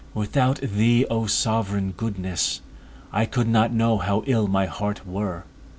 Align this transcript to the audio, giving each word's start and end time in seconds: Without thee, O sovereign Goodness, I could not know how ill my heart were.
Without 0.15 0.59
thee, 0.61 1.05
O 1.11 1.27
sovereign 1.27 1.91
Goodness, 1.91 2.61
I 3.13 3.25
could 3.27 3.47
not 3.47 3.71
know 3.71 3.99
how 3.99 4.23
ill 4.25 4.47
my 4.47 4.65
heart 4.65 5.05
were. 5.05 5.43